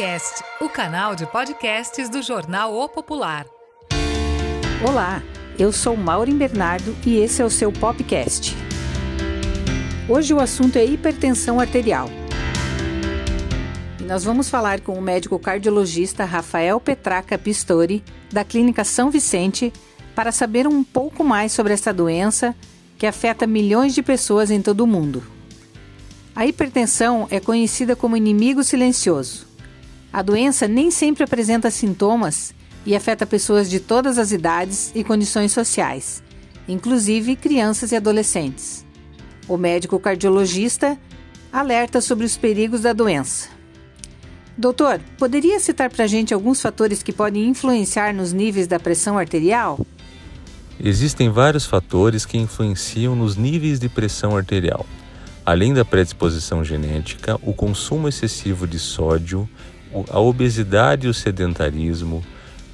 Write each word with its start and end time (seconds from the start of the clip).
Popcast, 0.00 0.42
o 0.62 0.66
canal 0.66 1.14
de 1.14 1.26
podcasts 1.26 2.08
do 2.08 2.22
jornal 2.22 2.74
O 2.74 2.88
Popular. 2.88 3.44
Olá, 4.82 5.22
eu 5.58 5.70
sou 5.72 5.94
Maureen 5.94 6.38
Bernardo 6.38 6.96
e 7.04 7.18
esse 7.18 7.42
é 7.42 7.44
o 7.44 7.50
seu 7.50 7.70
Popcast. 7.70 8.56
Hoje 10.08 10.32
o 10.32 10.40
assunto 10.40 10.76
é 10.76 10.86
hipertensão 10.86 11.60
arterial. 11.60 12.08
E 14.00 14.04
nós 14.04 14.24
vamos 14.24 14.48
falar 14.48 14.80
com 14.80 14.94
o 14.94 15.02
médico 15.02 15.38
cardiologista 15.38 16.24
Rafael 16.24 16.80
Petraca 16.80 17.36
Pistori, 17.36 18.02
da 18.32 18.42
Clínica 18.42 18.84
São 18.84 19.10
Vicente, 19.10 19.70
para 20.14 20.32
saber 20.32 20.66
um 20.66 20.82
pouco 20.82 21.22
mais 21.22 21.52
sobre 21.52 21.74
essa 21.74 21.92
doença 21.92 22.56
que 22.96 23.06
afeta 23.06 23.46
milhões 23.46 23.94
de 23.94 24.02
pessoas 24.02 24.50
em 24.50 24.62
todo 24.62 24.80
o 24.80 24.86
mundo. 24.86 25.22
A 26.34 26.46
hipertensão 26.46 27.28
é 27.30 27.38
conhecida 27.38 27.94
como 27.94 28.16
inimigo 28.16 28.64
silencioso. 28.64 29.49
A 30.12 30.22
doença 30.22 30.66
nem 30.66 30.90
sempre 30.90 31.22
apresenta 31.22 31.70
sintomas 31.70 32.52
e 32.84 32.96
afeta 32.96 33.24
pessoas 33.24 33.70
de 33.70 33.78
todas 33.78 34.18
as 34.18 34.32
idades 34.32 34.90
e 34.94 35.04
condições 35.04 35.52
sociais, 35.52 36.22
inclusive 36.66 37.36
crianças 37.36 37.92
e 37.92 37.96
adolescentes. 37.96 38.84
O 39.46 39.56
médico 39.56 40.00
cardiologista 40.00 40.98
alerta 41.52 42.00
sobre 42.00 42.24
os 42.24 42.36
perigos 42.36 42.80
da 42.80 42.92
doença. 42.92 43.48
Doutor, 44.58 45.00
poderia 45.16 45.58
citar 45.60 45.88
para 45.90 46.04
a 46.04 46.08
gente 46.08 46.34
alguns 46.34 46.60
fatores 46.60 47.02
que 47.02 47.12
podem 47.12 47.48
influenciar 47.48 48.12
nos 48.12 48.32
níveis 48.32 48.66
da 48.66 48.78
pressão 48.78 49.16
arterial? 49.16 49.86
Existem 50.82 51.30
vários 51.30 51.66
fatores 51.66 52.24
que 52.26 52.36
influenciam 52.36 53.14
nos 53.14 53.36
níveis 53.36 53.78
de 53.78 53.88
pressão 53.88 54.36
arterial. 54.36 54.84
Além 55.46 55.72
da 55.72 55.84
predisposição 55.84 56.64
genética, 56.64 57.38
o 57.42 57.52
consumo 57.52 58.08
excessivo 58.08 58.66
de 58.66 58.78
sódio, 58.78 59.48
a 60.10 60.18
obesidade 60.18 61.06
e 61.06 61.10
o 61.10 61.14
sedentarismo, 61.14 62.22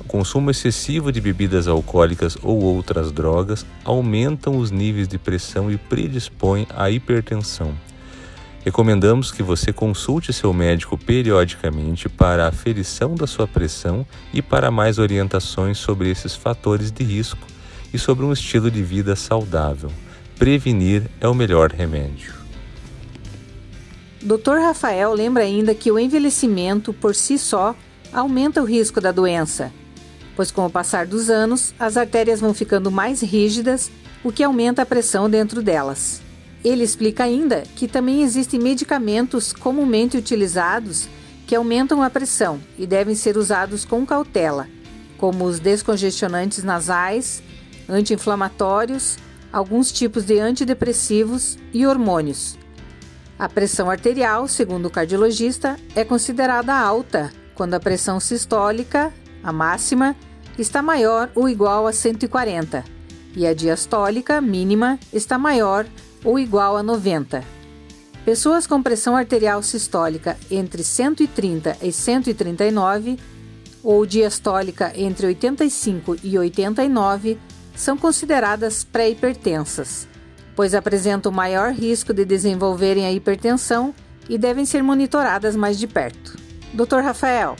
o 0.00 0.04
consumo 0.04 0.50
excessivo 0.50 1.10
de 1.10 1.20
bebidas 1.20 1.66
alcoólicas 1.66 2.36
ou 2.42 2.62
outras 2.62 3.10
drogas 3.10 3.66
aumentam 3.84 4.56
os 4.58 4.70
níveis 4.70 5.08
de 5.08 5.18
pressão 5.18 5.70
e 5.70 5.76
predispõem 5.76 6.66
à 6.74 6.90
hipertensão. 6.90 7.74
Recomendamos 8.64 9.30
que 9.30 9.42
você 9.42 9.72
consulte 9.72 10.32
seu 10.32 10.52
médico 10.52 10.98
periodicamente 10.98 12.08
para 12.08 12.48
aferição 12.48 13.14
da 13.14 13.26
sua 13.26 13.46
pressão 13.46 14.04
e 14.34 14.42
para 14.42 14.70
mais 14.70 14.98
orientações 14.98 15.78
sobre 15.78 16.10
esses 16.10 16.34
fatores 16.34 16.90
de 16.90 17.04
risco 17.04 17.46
e 17.94 17.98
sobre 17.98 18.24
um 18.24 18.32
estilo 18.32 18.70
de 18.70 18.82
vida 18.82 19.14
saudável. 19.14 19.90
Prevenir 20.36 21.04
é 21.20 21.28
o 21.28 21.34
melhor 21.34 21.70
remédio. 21.70 22.45
Dr. 24.22 24.58
Rafael 24.60 25.12
lembra 25.12 25.44
ainda 25.44 25.74
que 25.74 25.90
o 25.90 25.98
envelhecimento 25.98 26.92
por 26.92 27.14
si 27.14 27.38
só 27.38 27.74
aumenta 28.12 28.62
o 28.62 28.64
risco 28.64 29.00
da 29.00 29.12
doença, 29.12 29.72
pois 30.34 30.50
com 30.50 30.64
o 30.64 30.70
passar 30.70 31.06
dos 31.06 31.28
anos 31.28 31.74
as 31.78 31.96
artérias 31.96 32.40
vão 32.40 32.54
ficando 32.54 32.90
mais 32.90 33.20
rígidas, 33.20 33.90
o 34.24 34.32
que 34.32 34.42
aumenta 34.42 34.82
a 34.82 34.86
pressão 34.86 35.28
dentro 35.28 35.62
delas. 35.62 36.22
Ele 36.64 36.82
explica 36.82 37.24
ainda 37.24 37.62
que 37.76 37.86
também 37.86 38.22
existem 38.22 38.58
medicamentos 38.58 39.52
comumente 39.52 40.16
utilizados 40.16 41.08
que 41.46 41.54
aumentam 41.54 42.02
a 42.02 42.10
pressão 42.10 42.60
e 42.76 42.86
devem 42.86 43.14
ser 43.14 43.36
usados 43.36 43.84
com 43.84 44.04
cautela, 44.04 44.66
como 45.16 45.44
os 45.44 45.60
descongestionantes 45.60 46.64
nasais, 46.64 47.42
anti-inflamatórios, 47.88 49.16
alguns 49.52 49.92
tipos 49.92 50.24
de 50.24 50.40
antidepressivos 50.40 51.56
e 51.72 51.86
hormônios. 51.86 52.58
A 53.38 53.50
pressão 53.50 53.90
arterial, 53.90 54.48
segundo 54.48 54.86
o 54.86 54.90
cardiologista, 54.90 55.76
é 55.94 56.02
considerada 56.04 56.74
alta. 56.74 57.30
Quando 57.54 57.74
a 57.74 57.80
pressão 57.80 58.18
sistólica, 58.18 59.12
a 59.42 59.52
máxima, 59.52 60.16
está 60.58 60.80
maior 60.80 61.30
ou 61.34 61.46
igual 61.46 61.86
a 61.86 61.92
140 61.92 62.82
e 63.36 63.46
a 63.46 63.52
diastólica 63.52 64.40
mínima 64.40 64.98
está 65.12 65.36
maior 65.36 65.86
ou 66.24 66.38
igual 66.38 66.78
a 66.78 66.82
90. 66.82 67.44
Pessoas 68.24 68.66
com 68.66 68.82
pressão 68.82 69.14
arterial 69.14 69.62
sistólica 69.62 70.38
entre 70.50 70.82
130 70.82 71.76
e 71.82 71.92
139 71.92 73.18
ou 73.84 74.06
diastólica 74.06 74.92
entre 74.96 75.26
85 75.26 76.16
e 76.24 76.38
89 76.38 77.38
são 77.76 77.98
consideradas 77.98 78.82
pré-hipertensas 78.82 80.08
pois 80.56 80.74
apresentam 80.74 81.30
maior 81.30 81.72
risco 81.72 82.14
de 82.14 82.24
desenvolverem 82.24 83.04
a 83.04 83.12
hipertensão 83.12 83.94
e 84.28 84.38
devem 84.38 84.64
ser 84.64 84.82
monitoradas 84.82 85.54
mais 85.54 85.78
de 85.78 85.86
perto. 85.86 86.36
Dr. 86.72 87.00
Rafael, 87.04 87.54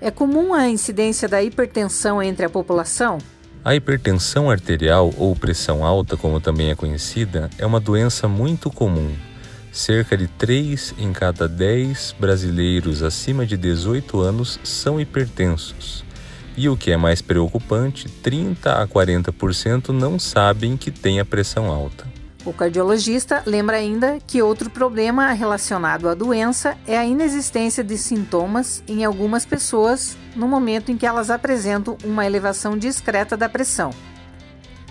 é 0.00 0.10
comum 0.10 0.52
a 0.52 0.68
incidência 0.68 1.26
da 1.28 1.42
hipertensão 1.42 2.22
entre 2.22 2.44
a 2.44 2.50
população? 2.50 3.18
A 3.64 3.74
hipertensão 3.74 4.50
arterial, 4.50 5.14
ou 5.16 5.34
pressão 5.34 5.82
alta, 5.86 6.16
como 6.16 6.38
também 6.40 6.70
é 6.70 6.74
conhecida, 6.74 7.48
é 7.56 7.64
uma 7.64 7.80
doença 7.80 8.28
muito 8.28 8.70
comum. 8.70 9.14
Cerca 9.72 10.16
de 10.16 10.28
3 10.28 10.94
em 10.98 11.12
cada 11.12 11.48
10 11.48 12.16
brasileiros 12.20 13.02
acima 13.02 13.46
de 13.46 13.56
18 13.56 14.20
anos 14.20 14.60
são 14.62 15.00
hipertensos. 15.00 16.04
E 16.56 16.68
o 16.68 16.76
que 16.76 16.92
é 16.92 16.96
mais 16.96 17.22
preocupante, 17.22 18.08
30 18.08 18.82
a 18.82 18.86
40% 18.86 19.88
não 19.88 20.18
sabem 20.18 20.76
que 20.76 20.90
têm 20.90 21.18
a 21.18 21.24
pressão 21.24 21.72
alta. 21.72 22.13
O 22.44 22.52
cardiologista 22.52 23.42
lembra 23.46 23.78
ainda 23.78 24.18
que 24.26 24.42
outro 24.42 24.68
problema 24.68 25.32
relacionado 25.32 26.10
à 26.10 26.14
doença 26.14 26.76
é 26.86 26.98
a 26.98 27.04
inexistência 27.04 27.82
de 27.82 27.96
sintomas 27.96 28.82
em 28.86 29.02
algumas 29.02 29.46
pessoas 29.46 30.14
no 30.36 30.46
momento 30.46 30.92
em 30.92 30.96
que 30.98 31.06
elas 31.06 31.30
apresentam 31.30 31.96
uma 32.04 32.26
elevação 32.26 32.76
discreta 32.76 33.34
da 33.34 33.48
pressão, 33.48 33.90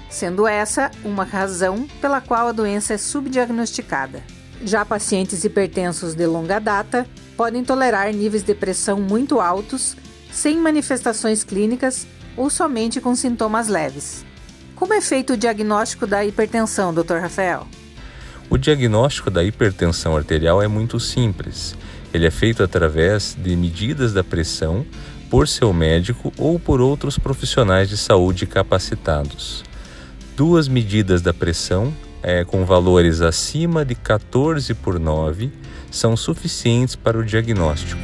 sendo 0.09 0.47
essa 0.47 0.89
uma 1.05 1.23
razão 1.23 1.87
pela 2.01 2.19
qual 2.19 2.47
a 2.47 2.51
doença 2.51 2.95
é 2.95 2.97
subdiagnosticada. 2.97 4.23
Já 4.63 4.83
pacientes 4.83 5.43
hipertensos 5.43 6.15
de 6.15 6.25
longa 6.25 6.57
data 6.57 7.05
podem 7.37 7.63
tolerar 7.63 8.11
níveis 8.11 8.41
de 8.41 8.55
pressão 8.55 8.99
muito 8.99 9.39
altos, 9.39 9.95
sem 10.31 10.57
manifestações 10.57 11.43
clínicas 11.43 12.07
ou 12.35 12.49
somente 12.49 12.99
com 12.99 13.13
sintomas 13.13 13.67
leves. 13.67 14.25
Como 14.75 14.93
é 14.93 15.01
feito 15.01 15.33
o 15.33 15.37
diagnóstico 15.37 16.07
da 16.07 16.25
hipertensão, 16.25 16.93
Dr. 16.93 17.19
Rafael? 17.21 17.67
O 18.49 18.57
diagnóstico 18.57 19.29
da 19.29 19.43
hipertensão 19.43 20.17
arterial 20.17 20.61
é 20.61 20.67
muito 20.67 20.99
simples. 20.99 21.75
Ele 22.13 22.25
é 22.25 22.31
feito 22.31 22.63
através 22.63 23.37
de 23.39 23.55
medidas 23.55 24.13
da 24.13 24.23
pressão 24.23 24.85
por 25.29 25.47
seu 25.47 25.71
médico 25.73 26.33
ou 26.37 26.59
por 26.59 26.81
outros 26.81 27.17
profissionais 27.17 27.89
de 27.89 27.97
saúde 27.97 28.45
capacitados. 28.45 29.63
Duas 30.35 30.67
medidas 30.67 31.21
da 31.21 31.33
pressão, 31.33 31.93
é, 32.21 32.43
com 32.43 32.65
valores 32.65 33.21
acima 33.21 33.85
de 33.85 33.95
14 33.95 34.73
por 34.73 34.99
9, 34.99 35.51
são 35.91 36.17
suficientes 36.17 36.95
para 36.95 37.17
o 37.17 37.23
diagnóstico. 37.23 38.01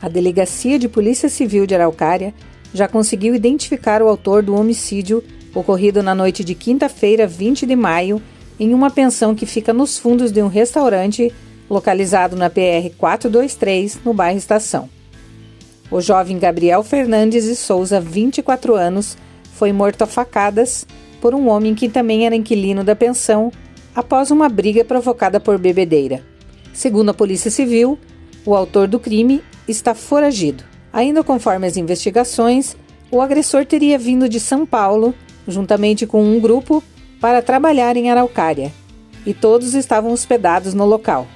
A 0.00 0.08
Delegacia 0.08 0.78
de 0.78 0.88
Polícia 0.88 1.28
Civil 1.28 1.66
de 1.66 1.74
Araucária 1.74 2.32
já 2.72 2.86
conseguiu 2.88 3.34
identificar 3.34 4.02
o 4.02 4.08
autor 4.08 4.42
do 4.42 4.54
homicídio 4.54 5.22
ocorrido 5.54 6.02
na 6.02 6.14
noite 6.14 6.44
de 6.44 6.54
quinta-feira, 6.54 7.26
20 7.26 7.66
de 7.66 7.76
maio, 7.76 8.22
em 8.58 8.72
uma 8.74 8.90
pensão 8.90 9.34
que 9.34 9.46
fica 9.46 9.72
nos 9.72 9.98
fundos 9.98 10.30
de 10.30 10.42
um 10.42 10.48
restaurante 10.48 11.32
localizado 11.68 12.36
na 12.36 12.50
PR 12.50 12.90
423, 12.96 14.00
no 14.04 14.12
bairro 14.12 14.38
Estação. 14.38 14.88
O 15.90 16.00
jovem 16.00 16.38
Gabriel 16.38 16.82
Fernandes 16.82 17.46
e 17.46 17.56
Souza, 17.56 18.00
24 18.00 18.74
anos, 18.74 19.16
foi 19.54 19.72
morto 19.72 20.02
a 20.02 20.06
facadas 20.06 20.86
por 21.20 21.34
um 21.34 21.48
homem 21.48 21.74
que 21.74 21.88
também 21.88 22.26
era 22.26 22.36
inquilino 22.36 22.84
da 22.84 22.94
pensão 22.94 23.52
após 23.94 24.30
uma 24.30 24.48
briga 24.48 24.84
provocada 24.84 25.40
por 25.40 25.58
bebedeira. 25.58 26.24
Segundo 26.72 27.10
a 27.10 27.14
Polícia 27.14 27.50
Civil, 27.50 27.98
o 28.46 28.54
autor 28.54 28.86
do 28.86 29.00
crime 29.00 29.42
está 29.66 29.94
foragido. 29.94 30.69
Ainda 30.92 31.22
conforme 31.22 31.66
as 31.66 31.76
investigações, 31.76 32.76
o 33.10 33.20
agressor 33.20 33.64
teria 33.64 33.98
vindo 33.98 34.28
de 34.28 34.40
São 34.40 34.66
Paulo, 34.66 35.14
juntamente 35.46 36.06
com 36.06 36.22
um 36.22 36.40
grupo, 36.40 36.82
para 37.20 37.42
trabalhar 37.42 37.96
em 37.96 38.10
Araucária, 38.10 38.72
e 39.26 39.34
todos 39.34 39.74
estavam 39.74 40.12
hospedados 40.12 40.74
no 40.74 40.86
local. 40.86 41.26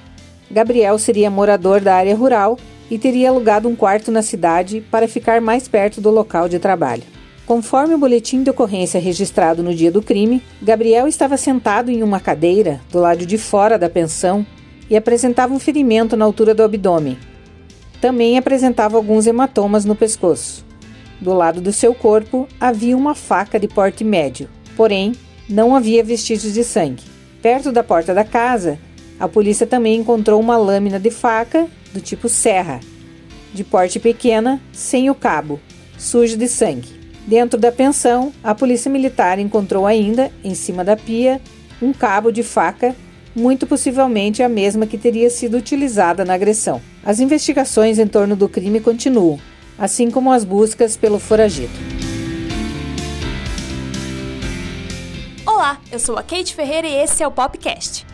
Gabriel 0.49 0.97
seria 0.97 1.29
morador 1.29 1.81
da 1.81 1.95
área 1.95 2.15
rural 2.15 2.57
e 2.89 2.97
teria 2.97 3.29
alugado 3.29 3.67
um 3.67 3.75
quarto 3.75 4.11
na 4.11 4.21
cidade 4.21 4.83
para 4.91 5.07
ficar 5.07 5.41
mais 5.41 5.67
perto 5.67 5.99
do 5.99 6.09
local 6.09 6.47
de 6.47 6.59
trabalho. 6.59 7.03
Conforme 7.45 7.93
o 7.93 7.97
boletim 7.97 8.41
de 8.41 8.49
ocorrência 8.49 8.99
registrado 8.99 9.61
no 9.61 9.73
dia 9.73 9.91
do 9.91 10.01
crime, 10.01 10.41
Gabriel 10.61 11.07
estava 11.07 11.37
sentado 11.37 11.91
em 11.91 12.01
uma 12.01 12.19
cadeira 12.19 12.81
do 12.91 12.99
lado 12.99 13.25
de 13.25 13.37
fora 13.37 13.77
da 13.77 13.89
pensão 13.89 14.45
e 14.89 14.97
apresentava 14.97 15.53
um 15.53 15.59
ferimento 15.59 16.17
na 16.17 16.25
altura 16.25 16.55
do 16.55 16.63
abdômen, 16.63 17.17
também 18.05 18.37
apresentava 18.37 18.97
alguns 18.97 19.25
hematomas 19.25 19.83
no 19.83 19.95
pescoço. 19.95 20.63
Do 21.19 21.33
lado 21.33 21.59
do 21.59 21.73
seu 21.73 21.91
corpo 21.95 22.47
havia 22.59 22.95
uma 22.95 23.15
faca 23.15 23.59
de 23.59 23.67
porte 23.67 24.03
médio, 24.03 24.47
porém 24.77 25.13
não 25.49 25.75
havia 25.75 26.03
vestígios 26.03 26.53
de 26.53 26.63
sangue. 26.63 27.01
Perto 27.41 27.71
da 27.71 27.83
porta 27.83 28.13
da 28.13 28.23
casa 28.23 28.77
A 29.19 29.27
polícia 29.27 29.65
também 29.65 29.95
encontrou 29.95 30.39
uma 30.39 30.55
lâmina 30.55 30.99
de 30.99 31.09
faca 31.09 31.67
do 31.91 31.99
tipo 31.99 32.29
serra, 32.29 32.79
de 33.51 33.63
porte 33.63 33.99
pequena, 33.99 34.61
sem 34.71 35.09
o 35.09 35.15
cabo, 35.15 35.59
suja 35.97 36.37
de 36.37 36.47
sangue. 36.47 36.89
Dentro 37.25 37.59
da 37.59 37.71
pensão, 37.71 38.31
a 38.43 38.53
polícia 38.53 38.91
militar 38.91 39.39
encontrou 39.39 39.87
ainda, 39.87 40.31
em 40.43 40.53
cima 40.53 40.83
da 40.83 40.95
pia, 40.95 41.41
um 41.81 41.91
cabo 41.91 42.31
de 42.31 42.43
faca, 42.43 42.95
muito 43.35 43.67
possivelmente 43.67 44.41
a 44.41 44.47
mesma 44.47 44.87
que 44.87 44.97
teria 44.97 45.29
sido 45.29 45.57
utilizada 45.57 46.23
na 46.23 46.33
agressão. 46.33 46.81
As 47.03 47.19
investigações 47.19 47.99
em 47.99 48.07
torno 48.07 48.35
do 48.35 48.47
crime 48.47 48.79
continuam, 48.79 49.39
assim 49.77 50.09
como 50.09 50.31
as 50.31 50.45
buscas 50.45 50.95
pelo 50.95 51.19
foragido. 51.19 51.73
Olá, 55.45 55.79
eu 55.91 55.99
sou 55.99 56.17
a 56.17 56.23
Kate 56.23 56.55
Ferreira 56.55 56.87
e 56.87 56.95
esse 56.95 57.21
é 57.21 57.27
o 57.27 57.31
Popcast. 57.31 58.05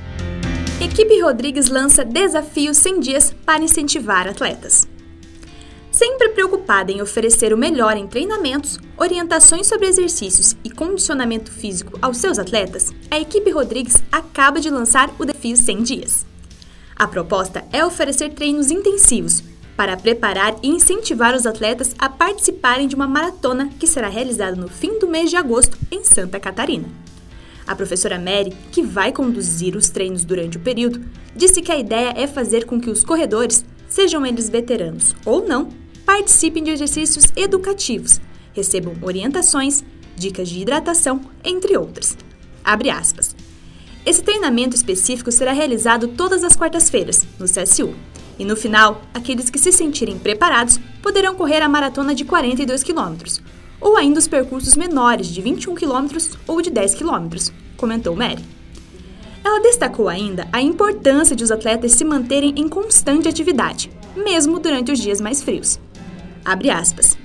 Equipe 0.82 1.22
Rodrigues 1.22 1.70
lança 1.70 2.04
desafio 2.04 2.74
100 2.74 3.00
dias 3.00 3.36
para 3.46 3.64
incentivar 3.64 4.28
atletas. 4.28 4.91
Sempre 5.92 6.30
preocupada 6.30 6.90
em 6.90 7.02
oferecer 7.02 7.54
o 7.54 7.58
melhor 7.58 7.98
em 7.98 8.08
treinamentos, 8.08 8.80
orientações 8.98 9.68
sobre 9.68 9.88
exercícios 9.88 10.56
e 10.64 10.70
condicionamento 10.70 11.52
físico 11.52 12.00
aos 12.02 12.18
seus 12.18 12.40
atletas, 12.40 12.92
a 13.12 13.20
equipe 13.20 13.52
Rodrigues 13.52 14.02
acaba 14.10 14.62
de 14.62 14.70
lançar 14.70 15.14
o 15.20 15.26
Desafio 15.26 15.58
100 15.58 15.84
Dias. 15.84 16.26
A 16.96 17.08
proposta 17.08 17.66
é 17.74 17.86
oferecer 17.86 18.30
treinos 18.30 18.72
intensivos 18.72 19.44
para 19.76 19.98
preparar 19.98 20.56
e 20.64 20.70
incentivar 20.70 21.36
os 21.36 21.46
atletas 21.46 21.94
a 22.00 22.08
participarem 22.08 22.88
de 22.88 22.96
uma 22.96 23.08
maratona 23.08 23.70
que 23.78 23.88
será 23.88 24.08
realizada 24.08 24.56
no 24.56 24.70
fim 24.70 24.98
do 24.98 25.08
mês 25.08 25.30
de 25.30 25.36
agosto 25.36 25.78
em 25.92 26.06
Santa 26.06 26.40
Catarina. 26.40 26.88
A 27.68 27.76
professora 27.76 28.18
Mary, 28.18 28.54
que 28.72 28.82
vai 28.82 29.12
conduzir 29.12 29.76
os 29.76 29.90
treinos 29.90 30.24
durante 30.24 30.58
o 30.58 30.62
período, 30.62 31.02
disse 31.36 31.62
que 31.62 31.72
a 31.72 31.78
ideia 31.78 32.14
é 32.16 32.28
fazer 32.28 32.66
com 32.66 32.80
que 32.80 32.90
os 32.90 33.04
corredores, 33.04 33.66
sejam 33.90 34.26
eles 34.26 34.50
veteranos 34.50 35.16
ou 35.26 35.46
não, 35.46 35.81
participem 36.12 36.62
de 36.62 36.72
exercícios 36.72 37.32
educativos, 37.38 38.20
recebam 38.52 38.94
orientações, 39.02 39.82
dicas 40.14 40.50
de 40.50 40.60
hidratação, 40.60 41.22
entre 41.42 41.78
outras. 41.78 42.18
Abre 42.62 42.90
aspas. 42.90 43.34
Esse 44.06 44.22
treinamento 44.22 44.76
específico 44.76 45.32
será 45.32 45.54
realizado 45.54 46.10
todas 46.10 46.44
as 46.44 46.54
quartas-feiras, 46.54 47.26
no 47.40 47.46
CSU. 47.46 47.96
E 48.38 48.44
no 48.44 48.58
final, 48.58 49.02
aqueles 49.14 49.50
que 49.50 49.58
se 49.58 49.72
sentirem 49.72 50.20
preparados 50.20 50.82
poderão 51.02 51.34
correr 51.34 51.62
a 51.62 51.70
maratona 51.70 52.14
de 52.14 52.26
42 52.26 52.84
quilômetros, 52.84 53.42
ou 53.80 53.96
ainda 53.96 54.20
os 54.20 54.28
percursos 54.28 54.76
menores 54.76 55.28
de 55.28 55.42
21 55.42 55.76
km 55.76 56.18
ou 56.46 56.62
de 56.62 56.70
10 56.70 56.94
km, 56.94 57.38
comentou 57.78 58.18
Mary. 58.18 58.44
Ela 59.46 59.62
destacou 59.62 60.10
ainda 60.10 60.46
a 60.52 60.62
importância 60.62 61.38
de 61.38 61.44
os 61.46 61.52
atletas 61.52 61.94
se 61.94 62.04
manterem 62.04 62.54
em 62.58 62.68
constante 62.68 63.30
atividade, 63.30 63.90
mesmo 64.14 64.60
durante 64.60 64.92
os 64.92 65.00
dias 65.00 65.22
mais 65.22 65.42
frios. 65.42 65.80
Abre 66.44 66.70
aspas. 66.70 67.18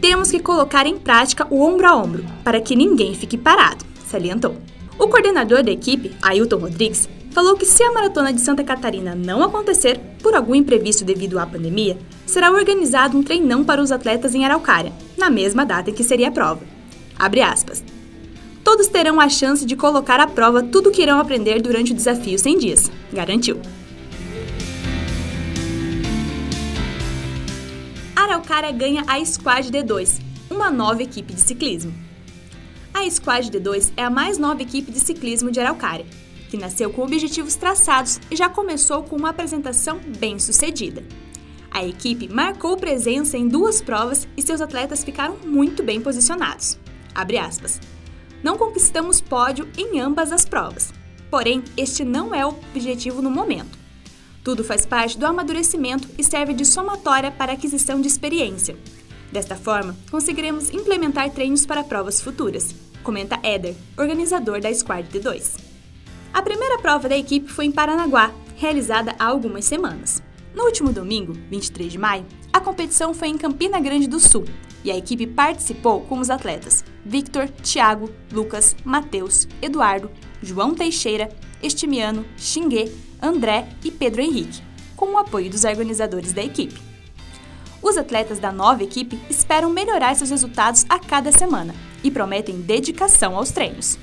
Temos 0.00 0.30
que 0.30 0.40
colocar 0.40 0.86
em 0.86 0.98
prática 0.98 1.46
o 1.50 1.62
ombro 1.62 1.86
a 1.86 1.96
ombro, 1.96 2.24
para 2.44 2.60
que 2.60 2.76
ninguém 2.76 3.14
fique 3.14 3.38
parado, 3.38 3.84
salientou. 4.06 4.56
O 4.98 5.08
coordenador 5.08 5.62
da 5.62 5.70
equipe, 5.70 6.14
Ailton 6.22 6.56
Rodrigues, 6.56 7.08
falou 7.30 7.54
que 7.56 7.66
se 7.66 7.82
a 7.82 7.92
maratona 7.92 8.32
de 8.32 8.40
Santa 8.40 8.64
Catarina 8.64 9.14
não 9.14 9.42
acontecer, 9.42 10.00
por 10.22 10.34
algum 10.34 10.54
imprevisto 10.54 11.04
devido 11.04 11.38
à 11.38 11.46
pandemia, 11.46 11.98
será 12.24 12.50
organizado 12.50 13.16
um 13.16 13.22
treinão 13.22 13.62
para 13.62 13.82
os 13.82 13.92
atletas 13.92 14.34
em 14.34 14.44
Araucária, 14.44 14.92
na 15.18 15.28
mesma 15.28 15.64
data 15.64 15.90
em 15.90 15.92
que 15.92 16.02
seria 16.02 16.28
a 16.28 16.32
prova. 16.32 16.62
Abre 17.18 17.42
aspas. 17.42 17.84
Todos 18.64 18.88
terão 18.88 19.20
a 19.20 19.28
chance 19.28 19.64
de 19.64 19.76
colocar 19.76 20.18
à 20.18 20.26
prova 20.26 20.62
tudo 20.62 20.88
o 20.88 20.92
que 20.92 21.02
irão 21.02 21.20
aprender 21.20 21.60
durante 21.60 21.92
o 21.92 21.94
desafio 21.94 22.38
100 22.38 22.58
dias, 22.58 22.90
garantiu. 23.12 23.60
Araucária 28.36 28.70
ganha 28.70 29.02
a 29.06 29.24
Squad 29.24 29.70
D2, 29.70 30.20
uma 30.50 30.70
nova 30.70 31.02
equipe 31.02 31.32
de 31.32 31.40
ciclismo. 31.40 31.94
A 32.92 33.08
Squad 33.08 33.50
D2 33.50 33.92
é 33.96 34.04
a 34.04 34.10
mais 34.10 34.36
nova 34.36 34.60
equipe 34.60 34.92
de 34.92 35.00
ciclismo 35.00 35.50
de 35.50 35.58
Araucária, 35.58 36.04
que 36.50 36.58
nasceu 36.58 36.90
com 36.90 37.00
objetivos 37.00 37.54
traçados 37.54 38.20
e 38.30 38.36
já 38.36 38.46
começou 38.50 39.02
com 39.02 39.16
uma 39.16 39.30
apresentação 39.30 39.98
bem 40.18 40.38
sucedida. 40.38 41.02
A 41.70 41.82
equipe 41.86 42.28
marcou 42.28 42.76
presença 42.76 43.38
em 43.38 43.48
duas 43.48 43.80
provas 43.80 44.28
e 44.36 44.42
seus 44.42 44.60
atletas 44.60 45.02
ficaram 45.02 45.38
muito 45.42 45.82
bem 45.82 45.98
posicionados. 46.02 46.78
Não 48.42 48.58
conquistamos 48.58 49.18
pódio 49.18 49.66
em 49.78 49.98
ambas 49.98 50.30
as 50.30 50.44
provas, 50.44 50.92
porém, 51.30 51.64
este 51.74 52.04
não 52.04 52.34
é 52.34 52.44
o 52.44 52.50
objetivo 52.50 53.22
no 53.22 53.30
momento. 53.30 53.75
Tudo 54.46 54.62
faz 54.62 54.86
parte 54.86 55.18
do 55.18 55.26
amadurecimento 55.26 56.06
e 56.16 56.22
serve 56.22 56.54
de 56.54 56.64
somatória 56.64 57.32
para 57.32 57.54
aquisição 57.54 58.00
de 58.00 58.06
experiência. 58.06 58.76
Desta 59.32 59.56
forma, 59.56 59.96
conseguiremos 60.08 60.70
implementar 60.72 61.28
treinos 61.30 61.66
para 61.66 61.82
provas 61.82 62.20
futuras, 62.20 62.72
comenta 63.02 63.40
Éder, 63.42 63.74
organizador 63.98 64.60
da 64.60 64.72
Squad 64.72 65.08
D2. 65.08 65.58
A 66.32 66.42
primeira 66.42 66.78
prova 66.78 67.08
da 67.08 67.18
equipe 67.18 67.50
foi 67.50 67.64
em 67.64 67.72
Paranaguá, 67.72 68.32
realizada 68.54 69.16
há 69.18 69.24
algumas 69.24 69.64
semanas. 69.64 70.22
No 70.54 70.62
último 70.62 70.92
domingo, 70.92 71.32
23 71.50 71.90
de 71.90 71.98
maio, 71.98 72.24
a 72.52 72.60
competição 72.60 73.12
foi 73.12 73.26
em 73.26 73.36
Campina 73.36 73.80
Grande 73.80 74.06
do 74.06 74.20
Sul 74.20 74.44
e 74.84 74.92
a 74.92 74.96
equipe 74.96 75.26
participou 75.26 76.02
com 76.02 76.20
os 76.20 76.30
atletas 76.30 76.84
Victor, 77.04 77.48
Thiago, 77.48 78.12
Lucas, 78.30 78.76
Matheus, 78.84 79.48
Eduardo, 79.60 80.08
João 80.42 80.74
Teixeira, 80.74 81.28
Estimiano, 81.62 82.24
Xinguê, 82.36 82.92
André 83.20 83.68
e 83.84 83.90
Pedro 83.90 84.20
Henrique, 84.20 84.62
com 84.96 85.14
o 85.14 85.18
apoio 85.18 85.50
dos 85.50 85.64
organizadores 85.64 86.32
da 86.32 86.42
equipe. 86.42 86.80
Os 87.82 87.96
atletas 87.96 88.38
da 88.38 88.50
nova 88.50 88.82
equipe 88.82 89.18
esperam 89.30 89.70
melhorar 89.70 90.14
seus 90.14 90.30
resultados 90.30 90.84
a 90.88 90.98
cada 90.98 91.30
semana 91.30 91.74
e 92.02 92.10
prometem 92.10 92.60
dedicação 92.60 93.36
aos 93.36 93.50
treinos. 93.50 93.98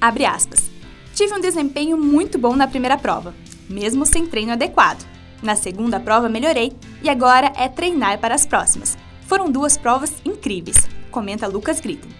Abre 0.00 0.24
aspas. 0.24 0.70
Tive 1.14 1.34
um 1.34 1.40
desempenho 1.40 1.96
muito 1.96 2.38
bom 2.38 2.56
na 2.56 2.66
primeira 2.66 2.96
prova, 2.96 3.34
mesmo 3.68 4.06
sem 4.06 4.26
treino 4.26 4.52
adequado 4.52 5.10
na 5.42 5.56
segunda 5.56 5.98
prova 5.98 6.28
melhorei 6.28 6.72
e 7.02 7.08
agora 7.08 7.52
é 7.56 7.68
treinar 7.68 8.18
para 8.18 8.34
as 8.34 8.46
próximas. 8.46 8.96
Foram 9.26 9.50
duas 9.50 9.76
provas 9.76 10.12
incríveis, 10.24 10.88
comenta 11.10 11.46
Lucas 11.46 11.80
Gritten. 11.80 12.10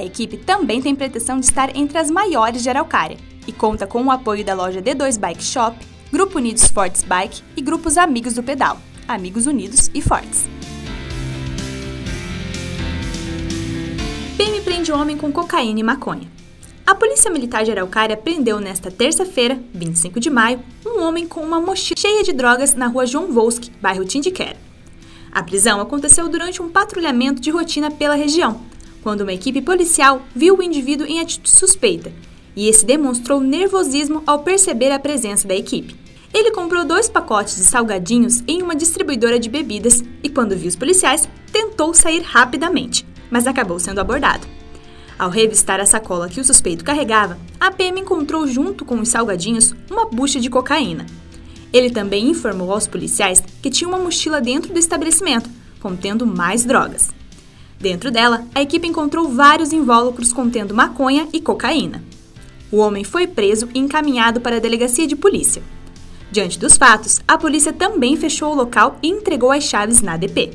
A 0.00 0.02
equipe 0.02 0.38
também 0.38 0.80
tem 0.80 0.94
pretensão 0.94 1.38
de 1.38 1.44
estar 1.44 1.76
entre 1.76 1.98
as 1.98 2.10
maiores 2.10 2.62
de 2.62 2.70
Araucária 2.70 3.18
e 3.46 3.52
conta 3.52 3.86
com 3.86 4.02
o 4.02 4.10
apoio 4.10 4.42
da 4.42 4.54
loja 4.54 4.80
D2 4.80 5.18
Bike 5.20 5.44
Shop, 5.44 5.76
Grupo 6.10 6.38
Unidos 6.38 6.68
Fortes 6.68 7.02
Bike 7.02 7.42
e 7.54 7.60
grupos 7.60 7.98
Amigos 7.98 8.32
do 8.32 8.42
Pedal, 8.42 8.80
Amigos 9.06 9.44
Unidos 9.44 9.90
e 9.92 10.00
Fortes. 10.00 10.48
PM 14.38 14.62
prende 14.62 14.90
homem 14.90 15.18
com 15.18 15.30
cocaína 15.30 15.80
e 15.80 15.82
maconha. 15.82 16.26
A 16.86 16.94
Polícia 16.94 17.30
Militar 17.30 17.62
de 17.64 17.70
Araucária 17.70 18.16
prendeu 18.16 18.58
nesta 18.58 18.90
terça-feira, 18.90 19.60
25 19.74 20.18
de 20.18 20.30
maio, 20.30 20.60
um 20.86 21.02
homem 21.02 21.28
com 21.28 21.42
uma 21.42 21.60
mochila 21.60 22.00
cheia 22.00 22.22
de 22.22 22.32
drogas 22.32 22.74
na 22.74 22.86
rua 22.86 23.04
João 23.04 23.30
Volsky, 23.30 23.70
bairro 23.82 24.06
Tindiquera. 24.06 24.56
A 25.30 25.42
prisão 25.42 25.78
aconteceu 25.78 26.26
durante 26.26 26.62
um 26.62 26.70
patrulhamento 26.70 27.38
de 27.38 27.50
rotina 27.50 27.90
pela 27.90 28.14
região, 28.14 28.62
quando 29.02 29.22
uma 29.22 29.32
equipe 29.32 29.62
policial 29.62 30.22
viu 30.34 30.56
o 30.56 30.62
indivíduo 30.62 31.06
em 31.06 31.20
atitude 31.20 31.50
suspeita, 31.50 32.12
e 32.54 32.68
esse 32.68 32.84
demonstrou 32.84 33.40
nervosismo 33.40 34.22
ao 34.26 34.40
perceber 34.40 34.90
a 34.90 34.98
presença 34.98 35.46
da 35.46 35.54
equipe. 35.54 35.96
Ele 36.32 36.52
comprou 36.52 36.84
dois 36.84 37.08
pacotes 37.08 37.56
de 37.56 37.64
salgadinhos 37.64 38.42
em 38.46 38.62
uma 38.62 38.76
distribuidora 38.76 39.38
de 39.38 39.48
bebidas 39.48 40.02
e, 40.22 40.28
quando 40.28 40.56
viu 40.56 40.68
os 40.68 40.76
policiais, 40.76 41.28
tentou 41.52 41.92
sair 41.92 42.22
rapidamente, 42.22 43.04
mas 43.30 43.46
acabou 43.46 43.78
sendo 43.80 44.00
abordado. 44.00 44.46
Ao 45.18 45.28
revistar 45.28 45.80
a 45.80 45.86
sacola 45.86 46.28
que 46.28 46.40
o 46.40 46.44
suspeito 46.44 46.84
carregava, 46.84 47.36
a 47.58 47.70
PM 47.70 48.00
encontrou 48.00 48.46
junto 48.46 48.84
com 48.84 49.00
os 49.00 49.08
salgadinhos 49.08 49.74
uma 49.90 50.06
bucha 50.06 50.40
de 50.40 50.48
cocaína. 50.48 51.04
Ele 51.72 51.90
também 51.90 52.28
informou 52.28 52.72
aos 52.72 52.86
policiais 52.86 53.42
que 53.60 53.70
tinha 53.70 53.88
uma 53.88 53.98
mochila 53.98 54.40
dentro 54.40 54.72
do 54.72 54.78
estabelecimento, 54.78 55.50
contendo 55.80 56.26
mais 56.26 56.64
drogas. 56.64 57.10
Dentro 57.80 58.10
dela, 58.10 58.46
a 58.54 58.60
equipe 58.60 58.86
encontrou 58.86 59.26
vários 59.26 59.72
invólucros 59.72 60.34
contendo 60.34 60.74
maconha 60.74 61.26
e 61.32 61.40
cocaína. 61.40 62.04
O 62.70 62.76
homem 62.76 63.04
foi 63.04 63.26
preso 63.26 63.68
e 63.74 63.78
encaminhado 63.78 64.38
para 64.38 64.56
a 64.56 64.60
delegacia 64.60 65.06
de 65.06 65.16
polícia. 65.16 65.62
Diante 66.30 66.58
dos 66.58 66.76
fatos, 66.76 67.20
a 67.26 67.38
polícia 67.38 67.72
também 67.72 68.16
fechou 68.16 68.52
o 68.52 68.54
local 68.54 68.98
e 69.02 69.08
entregou 69.08 69.50
as 69.50 69.64
chaves 69.64 70.02
na 70.02 70.12
ADP. 70.12 70.50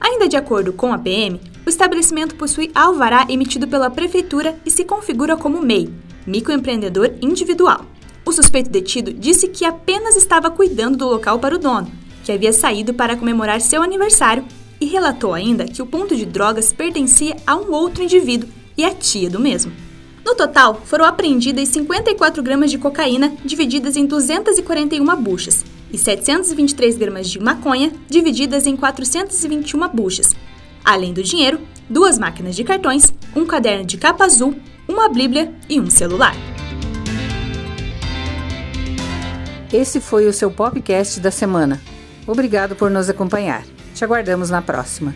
Ainda 0.00 0.28
de 0.28 0.36
acordo 0.36 0.72
com 0.72 0.92
a 0.92 0.98
PM, 0.98 1.40
o 1.64 1.70
estabelecimento 1.70 2.34
possui 2.34 2.70
alvará 2.74 3.24
emitido 3.28 3.68
pela 3.68 3.88
prefeitura 3.88 4.58
e 4.66 4.70
se 4.70 4.84
configura 4.84 5.36
como 5.36 5.62
MEI, 5.62 5.88
microempreendedor 6.26 7.12
individual. 7.22 7.86
O 8.24 8.32
suspeito 8.32 8.68
detido 8.68 9.12
disse 9.12 9.48
que 9.48 9.64
apenas 9.64 10.16
estava 10.16 10.50
cuidando 10.50 10.98
do 10.98 11.08
local 11.08 11.38
para 11.38 11.54
o 11.54 11.58
dono, 11.58 11.90
que 12.24 12.32
havia 12.32 12.52
saído 12.52 12.92
para 12.92 13.16
comemorar 13.16 13.60
seu 13.60 13.82
aniversário, 13.82 14.44
e 14.80 14.86
relatou 14.86 15.34
ainda 15.34 15.66
que 15.66 15.82
o 15.82 15.86
ponto 15.86 16.14
de 16.14 16.24
drogas 16.24 16.72
pertencia 16.72 17.36
a 17.46 17.56
um 17.56 17.72
outro 17.72 18.02
indivíduo 18.02 18.48
e 18.76 18.84
a 18.84 18.94
tia 18.94 19.28
do 19.28 19.40
mesmo. 19.40 19.72
No 20.24 20.34
total, 20.34 20.82
foram 20.84 21.04
apreendidas 21.04 21.68
54 21.68 22.42
gramas 22.42 22.70
de 22.70 22.78
cocaína, 22.78 23.32
divididas 23.44 23.96
em 23.96 24.04
241 24.04 25.16
buchas, 25.16 25.64
e 25.90 25.96
723 25.96 26.98
gramas 26.98 27.30
de 27.30 27.40
maconha, 27.40 27.92
divididas 28.08 28.66
em 28.66 28.76
421 28.76 29.88
buchas. 29.88 30.36
Além 30.84 31.12
do 31.12 31.22
dinheiro, 31.22 31.60
duas 31.88 32.18
máquinas 32.18 32.54
de 32.54 32.62
cartões, 32.62 33.12
um 33.34 33.46
caderno 33.46 33.84
de 33.84 33.96
capa 33.96 34.24
azul, 34.24 34.54
uma 34.86 35.08
bíblia 35.08 35.54
e 35.68 35.80
um 35.80 35.90
celular. 35.90 36.34
Esse 39.72 40.00
foi 40.00 40.26
o 40.26 40.32
seu 40.32 40.50
podcast 40.50 41.20
da 41.20 41.30
semana. 41.30 41.80
Obrigado 42.26 42.74
por 42.74 42.90
nos 42.90 43.08
acompanhar. 43.08 43.64
Te 43.98 44.04
aguardamos 44.04 44.48
na 44.48 44.62
próxima. 44.62 45.12